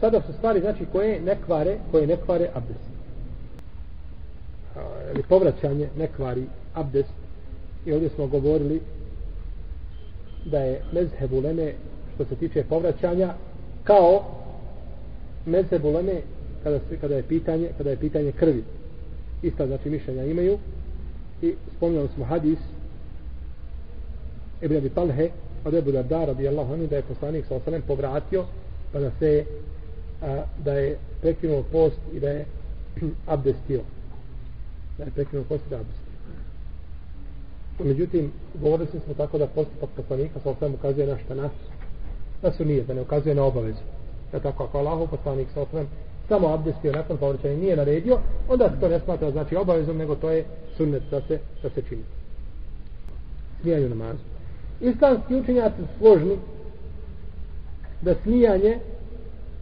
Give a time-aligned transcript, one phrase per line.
[0.00, 2.80] sada su stvari znači koje ne kvare, koje ne kvare abdest.
[5.14, 7.12] Ili povraćanje ne kvari abdest.
[7.86, 8.80] I ovdje smo govorili
[10.44, 11.72] da je mezheb uleme
[12.14, 13.34] što se tiče povraćanja
[13.84, 14.24] kao
[15.46, 16.20] mezheb uleme
[16.62, 18.64] kada, se, kada je pitanje kada je pitanje krvi.
[19.42, 20.58] Ista znači mišljenja imaju
[21.42, 22.58] i spomnjali smo hadis
[24.62, 25.30] Ibn Abi Talhe
[25.64, 28.44] od Ebu Darda radijallahu anhu da je poslanik sa osalem povratio
[28.92, 29.44] pa da se
[30.22, 32.44] a, da je prekinuo post i da je
[33.26, 33.80] abdestio.
[34.98, 36.06] Da je prekinuo post i da abdestio.
[37.78, 41.34] Međutim govorili smo tako da postupak poslanika sa osvijem ukazuje na šta?
[41.34, 41.52] Nas
[42.42, 43.82] da su nije, da ne ukazuje na obavezu.
[44.32, 45.86] Da tako ako Allah poslanik sa osvijem
[46.28, 50.30] samo abdestio nakon povraćanja nije naredio onda se to ne smatra znači obavezom nego to
[50.30, 50.44] je
[50.76, 52.02] sunnet da se, da se čini.
[53.60, 54.18] Smijanju namazu.
[54.80, 56.38] Islamski učenjaci složni
[58.02, 58.78] da smijanje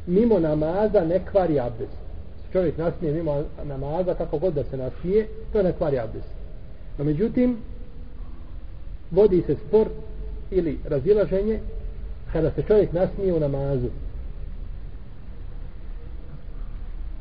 [0.06, 2.04] mimo namaza ne kvari abdest.
[2.52, 6.28] Čovjek nasmije mimo namaza, kako god da se nasmije, to ne kvari abdest.
[6.98, 7.56] No međutim,
[9.10, 9.88] vodi se spor
[10.50, 11.60] ili razilaženje
[12.32, 13.88] kada se čovjek nasmije u namazu.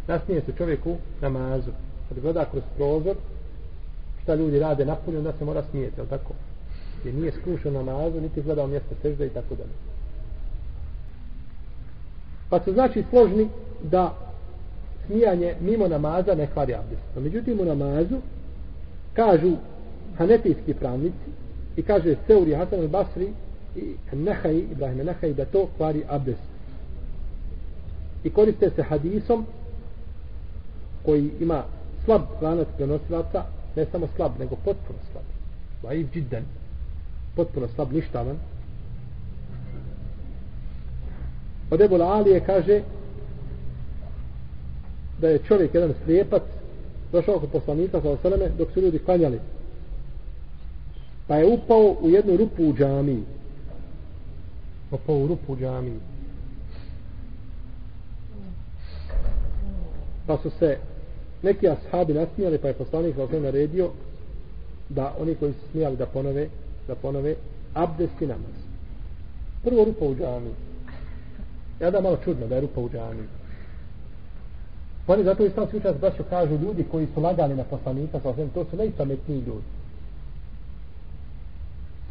[0.07, 1.71] Nasmije se čovjek u namazu.
[2.09, 3.15] Kad gleda kroz prozor,
[4.23, 6.33] šta ljudi rade napolju, onda se mora smijeti, je tako?
[7.05, 9.92] Jer nije skrušao namazu, niti gledao mjesto sežda i tako dalje.
[12.49, 13.49] Pa su znači složni
[13.83, 14.13] da
[15.05, 17.01] smijanje mimo namaza ne kvari abdest.
[17.15, 18.17] No, međutim u namazu
[19.13, 19.51] kažu
[20.17, 21.29] hanetijski pravnici
[21.75, 23.27] i kaže Seuri Hasan al-Basri
[23.75, 26.53] i Nehaj, Ibrahim Nehaj da to kvari abdest.
[28.23, 29.45] I koriste se hadisom
[31.05, 31.63] koji ima
[32.05, 33.43] slab lanac prenosilaca,
[33.75, 35.23] ne samo slab, nego potpuno slab.
[35.83, 36.43] Vajiv džidden,
[37.35, 38.37] Potpuno slab, ništavan.
[41.73, 42.81] Od Ebu Alije kaže
[45.21, 46.43] da je čovjek jedan slijepac
[47.11, 49.39] došao kod poslanika sa osaleme dok su ljudi klanjali.
[51.27, 53.23] Pa je upao u jednu rupu u džamiji.
[54.91, 55.99] Upao u rupu u džamiji.
[60.27, 60.77] Pa su se
[61.43, 63.89] neki ashabi nasmijali pa je poslanik sa osaleme naredio
[64.89, 66.47] da oni koji su smijali da ponove
[66.87, 67.35] da ponove
[67.73, 68.55] abdest i namaz.
[69.63, 70.72] Prvo rupa u džamiji.
[71.79, 73.27] Ja da malo čudno da je rupa u džaniju.
[75.07, 78.65] Oni zato islamski učenjaci braćo kažu ljudi koji su lagali na poslanika, sa osvijem, to
[78.65, 79.67] su najpametniji ljudi.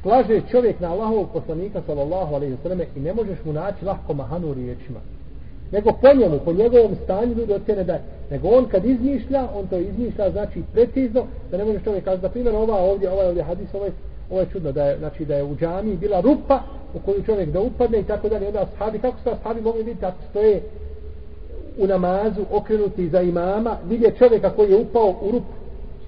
[0.03, 4.55] Slaže čovjek na Allahovog poslanika sallallahu alaihi sallam i ne možeš mu naći lahko mahanu
[4.55, 5.01] riječima.
[5.73, 8.03] Nego po njemu, po njegovom stanju ljudi ocjene daje.
[8.31, 12.29] nego on kad izmišlja, on to izmišlja znači precizno, da ne možeš čovjek kazati, na
[12.29, 13.91] primjer, ova ovdje, ovaj ovdje hadis, ovaj,
[14.31, 16.63] ovaj čudno da je, znači, da je u džamiji bila rupa
[16.95, 18.47] u koju čovjek da upadne i tako dalje.
[18.47, 20.63] Onda ashabi, kako su ashabi mogli vidjeti ako stoje
[21.79, 25.53] u namazu okrenuti za imama, vidje čovjeka koji je upao u rupu.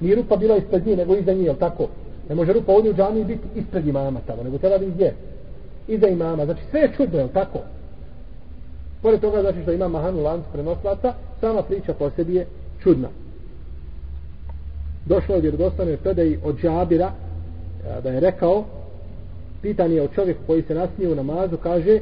[0.01, 1.89] Nije rupa bila ispred nje, nego iza nje, jel tako?
[2.29, 5.15] Ne može rupa ovdje u džami biti ispred imama tamo, nego treba biti gdje?
[5.89, 6.45] Iza imama.
[6.45, 7.59] Znači sve je čudno, jel tako?
[9.03, 12.47] Pored toga, znači što ima mahanu lanc prenoslaca, sama priča po sebi je
[12.83, 13.09] čudna.
[15.07, 17.13] Došlo je vjerodostane predaji od džabira,
[18.03, 18.65] da je rekao
[19.65, 22.01] pitan je o čovjeku koji se nasmije u namazu kaže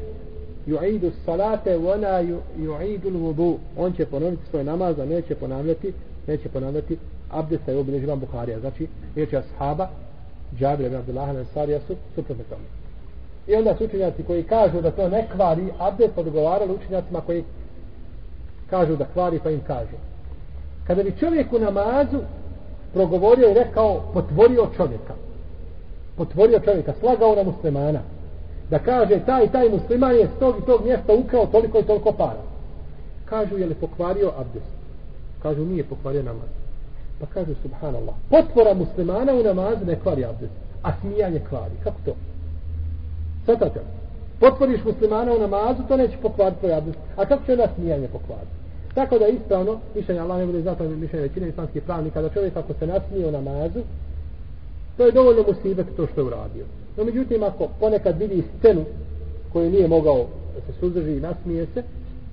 [0.67, 5.93] yu'idu salate wa ju'idu yu'idu al-wudu on će ponoviti svoj namaz a neće ponavljati
[6.27, 6.99] neće ponavljati
[7.31, 8.61] abdesta i obilježi vam Buharija.
[8.61, 9.89] Znači riječi ashaba
[10.59, 12.65] Džabir ibn Abdullah al-Ansarija su suprotne tome.
[13.47, 17.45] I onda su učenjaci koji kažu da to ne kvari abdest odgovarali učenjacima koji
[18.71, 19.97] kažu da kvari pa im kažu.
[20.87, 22.19] Kada bi čovjek u namazu
[22.93, 25.15] progovorio i rekao potvorio čovjeka
[26.23, 28.01] otvorio čovjeka, slagao na muslimana,
[28.71, 32.13] da kaže taj taj musliman je s tog i tog mjesta ukrao toliko i toliko
[32.13, 32.43] para.
[33.25, 34.73] Kažu je li pokvario abdest?
[35.43, 36.51] Kažu nije pokvario namaz.
[37.21, 40.53] Pa kažu subhanallah, potvora muslimana u namazu ne kvari abdest,
[40.83, 41.75] a smijanje kvari.
[41.85, 42.13] Kako to?
[43.45, 43.81] Svatate
[44.43, 46.99] Potvoriš muslimana u namazu, to neće pokvariti tvoj abdest.
[47.17, 48.57] A kako će onda smijanje pokvariti?
[48.95, 52.73] Tako da ispravno, mišljenje Allah ne bude zato mišljenje većine islamskih pravnika, da čovjek ako
[52.75, 53.81] se nasmije u namazu,
[54.97, 56.65] To je dovoljno musibet to što je uradio.
[56.97, 58.85] No međutim, ako ponekad vidi scenu
[59.53, 61.83] koju nije mogao da se suzdrži i nasmije se,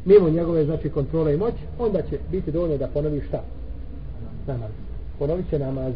[0.05, 3.43] mimo njegove znači kontrole i moć, onda će biti dovoljno da ponovi šta?
[4.47, 4.71] Namaz.
[5.19, 5.93] Ponovit će namaz.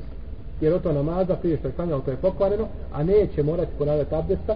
[0.62, 4.16] Jer o to namaza prije što je klanjalo to je pokvareno, a neće morati ponavljati
[4.16, 4.56] abdesta.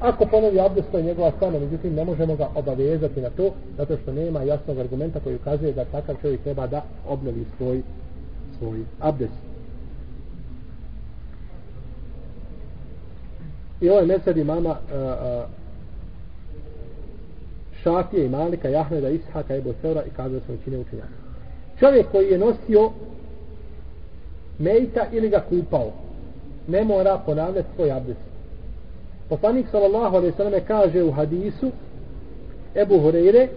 [0.00, 3.96] Ako ponovi abdest, to je njegova stana, međutim ne možemo ga obavezati na to, zato
[4.02, 7.82] što nema jasnog argumenta koji ukazuje da takav čovjek treba da obnovi svoj,
[8.58, 9.49] svoj abdest.
[13.80, 14.76] I ovaj mesed imama uh,
[17.82, 21.08] Šafije i Malika, Jahmeda, Ishaka, Ebu Seura i kazali smo većine učenjaka.
[21.78, 22.90] Čovjek koji je nosio
[24.58, 25.92] mejta ili ga kupao,
[26.68, 28.20] ne mora ponavljati svoj abdest.
[29.28, 31.70] Poslanik sallallahu alejhi ve selleme kaže u hadisu
[32.74, 33.48] Ebu Hurajre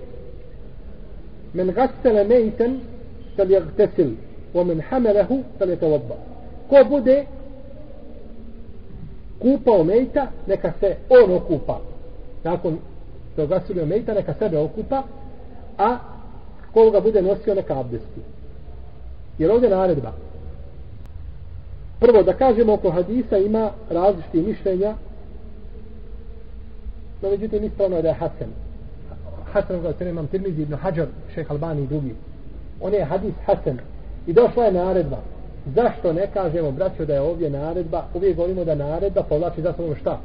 [1.54, 2.80] men gassele mejten
[3.36, 4.12] sal je gtesil
[4.54, 5.78] men hamelehu sal je.
[6.70, 7.26] Ko bude
[9.44, 11.80] kupao mejta, neka se on okupa.
[12.44, 12.78] Nakon
[13.34, 15.04] što gasilio mejta, neka sebe okupa,
[15.78, 15.98] a
[16.74, 18.22] koga bude nosio neka abdesti.
[19.38, 20.12] Jer ovdje naredba.
[22.00, 24.96] Prvo, da kažemo oko hadisa ima različite mišljenja,
[27.22, 28.50] no međutim ispravno je da je Hasan.
[29.52, 32.16] Hasan ga se imam Tirmizi ibn Hajar, šeh Albani i drugi.
[32.82, 33.80] On je hadis Hasan.
[34.28, 35.18] I došla je naredba.
[35.66, 38.06] Zašto ne kažemo, braćo, da je ovdje naredba?
[38.14, 40.20] Uvijek govorimo da naredba povlači za sobom šta?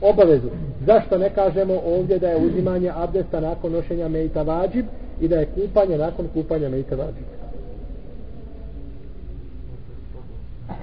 [0.00, 0.48] Obavezu.
[0.86, 4.86] Zašto ne kažemo ovdje da je uzimanje abdesta nakon nošenja mejta vađib
[5.20, 7.24] i da je kupanje nakon kupanja mejta vađib?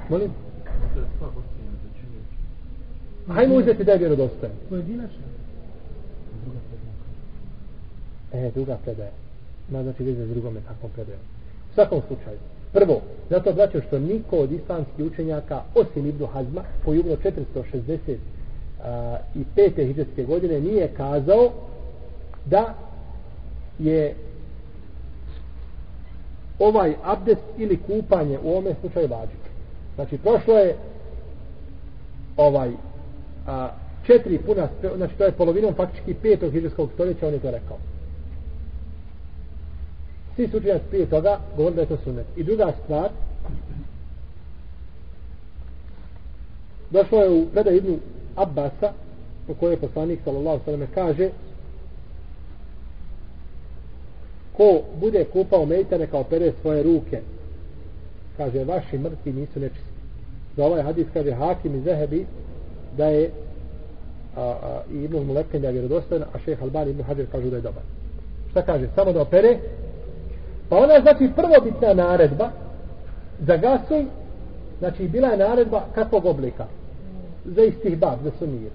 [0.10, 0.32] Molim?
[3.28, 4.56] Hajmo uzeti da je vjerodostojan.
[4.70, 5.24] Pojedinačno.
[8.34, 9.12] E, druga predaja.
[9.72, 11.22] Ma znači veze s drugome takvom predajom.
[11.72, 12.38] U svakom slučaju.
[12.74, 18.18] Prvo, zato braćo što niko od islamskih učenjaka, osim Ibnu Hazma, koji umro 460
[18.84, 21.52] a, i pete hijđarske godine, nije kazao
[22.46, 22.74] da
[23.80, 24.16] je
[26.60, 29.40] ovaj abdest ili kupanje u ovome slučaju vađib.
[29.96, 30.76] Znači, prošlo je
[32.38, 32.72] ovaj
[33.48, 33.70] a,
[34.04, 37.78] četiri puna, znači to je polovinom faktički petog hijđarskog stoljeća, on je to rekao.
[40.40, 42.26] Svi su učenjaci prije toga govorili da je to sunnet.
[42.36, 43.10] I druga stvar,
[46.90, 48.00] došlo je u predaj Ibnu
[48.36, 48.94] Abbasa,
[49.48, 51.30] po kojoj je poslanik sallallahu sallam kaže
[54.58, 57.22] ko bude kupao mejta neka opere svoje ruke
[58.38, 59.90] kaže vaši mrtvi nisu nečisti.
[60.58, 62.26] Za ovaj hadis kaže Hakim i Zehebi
[62.98, 63.32] da je
[64.36, 67.56] a, a, i Ibnu Mulekken da je vjerodostojan a šeha Albani Ibnu Hađer kažu da
[67.56, 67.84] je dobar.
[68.52, 68.88] Šta kaže?
[68.96, 69.60] Samo da opere
[70.70, 72.50] Pa ona znači prvobitna naredba
[73.40, 74.06] za gasuj,
[74.80, 76.66] znači bila je naredba kakvog oblika?
[77.46, 78.72] Za istih bab, za sunir.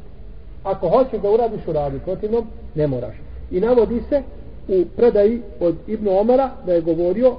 [0.64, 3.14] Ako hoćeš da uradiš, uradi, protivnom ne moraš.
[3.50, 4.22] I navodi se
[4.68, 7.36] u predaji od Ibnu Omara da je govorio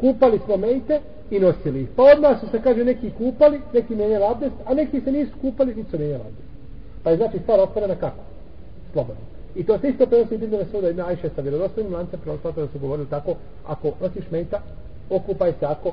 [0.00, 1.00] kupali smo mejte
[1.30, 1.88] i nosili ih.
[1.96, 5.74] Pa odmah su se kaže neki kupali, neki menjali abdest, a neki se nisu kupali,
[5.74, 6.48] nisu menjali abdest.
[7.02, 8.22] Pa je znači stvar otvorena kako?
[8.92, 9.37] Slobodno.
[9.58, 12.68] I to se isto prenosi iz Ibn Suda Ibn Ajše sa vjerodostojnim lancem prenoslata da
[12.68, 13.34] su govorili tako,
[13.66, 14.60] ako nosiš mejta,
[15.10, 15.92] okupaj se ako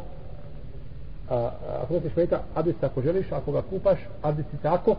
[1.29, 1.51] a,
[1.83, 4.95] ako nosiš mejta, abdest ako želiš, ako ga kupaš, abdest se ako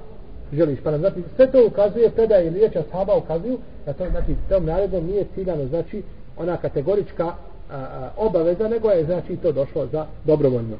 [0.52, 0.78] želiš.
[0.82, 4.64] Pa nam znači, sve to ukazuje, predaj ili riječ ashaba ukazuju, da to znači tom
[4.64, 6.02] naredom nije ciljano, znači
[6.36, 7.34] ona kategorička a,
[7.70, 10.76] a, obaveza, nego je znači to došlo za dobrovoljno.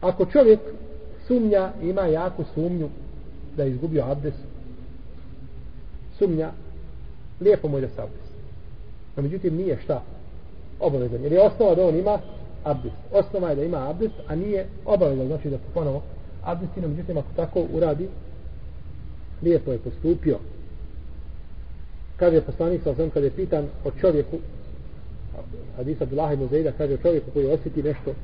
[0.00, 0.60] Ako čovjek
[1.26, 2.88] sumnja, ima jaku sumnju
[3.56, 4.38] da je izgubio abdest,
[6.18, 6.50] sumnja,
[7.40, 8.32] lijepo mu je da se abdest.
[9.16, 10.02] No, međutim, nije šta
[10.80, 11.22] obavezan.
[11.22, 12.18] Jer je osnova da on ima
[12.64, 12.96] abdest.
[13.12, 15.26] Osnova je da ima abdest, a nije obavezan.
[15.26, 16.02] Znači da se ponovo
[16.44, 18.08] abdesti, no, međutim, ako tako uradi,
[19.42, 20.38] lijepo je postupio.
[22.16, 24.38] Kaže poslanik sa osam, kada je pitan o čovjeku,
[25.76, 28.14] Hadisa Abdullah ibn Zaida kaže o čovjeku koji osjeti nešto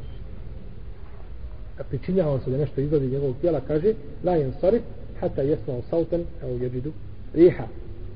[1.90, 4.82] pričinjava se da nešto izlazi iz njegovog tijela, kaže la jen sarif,
[5.20, 6.92] hata jesma u sautan, evo jeđidu,
[7.34, 7.64] riha.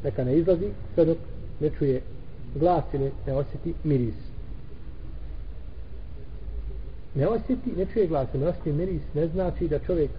[0.04, 1.18] Neka ne izlazi, sve dok
[1.60, 2.00] ne čuje
[2.54, 4.14] glas ili ne osjeti miris.
[7.14, 10.10] Ne osjeti, ne čuje glas, ne osjeti miris, ne znači da čovjek,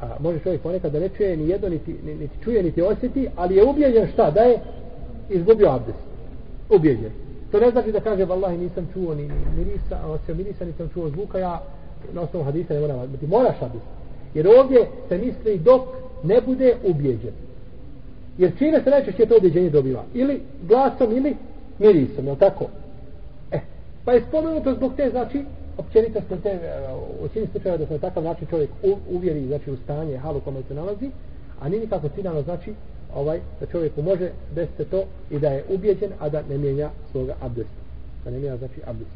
[0.00, 3.56] a može čovjek ponekad da ne čuje ni jedno, niti, niti čuje, niti osjeti, ali
[3.56, 4.58] je ubijeđen šta, da je
[5.30, 5.98] izgubio abdest.
[6.70, 7.10] Ubijeđen.
[7.50, 11.08] To ne znači da kaže, vallahi nisam čuo ni mirisa, a osim mirisa nisam čuo
[11.08, 11.62] zvuka, ja
[12.12, 13.26] na osnovu hadisa ne mora vaditi.
[13.26, 13.84] moraš vaditi.
[14.34, 15.82] jer ovdje se misli dok
[16.24, 17.32] ne bude ubjeđen
[18.38, 20.04] jer čime se najčešće to ubjeđenje dobiva?
[20.14, 21.36] Ili glasom ili
[21.78, 22.66] mirisom je tako?
[23.52, 23.60] E,
[24.04, 25.44] pa je spomenuto zbog te znači
[25.78, 26.60] općenito se te e,
[27.24, 28.70] u čini slučaju da se na takav način čovjek
[29.10, 31.10] uvjeri znači u stanje halu kome se nalazi
[31.60, 32.74] a nije nikako ciljano znači
[33.14, 37.34] ovaj da čovjeku može desiti to i da je ubjeđen a da ne mijenja svoga
[37.40, 37.80] abdesta.
[38.24, 39.14] Da ne mijenja znači abdesta.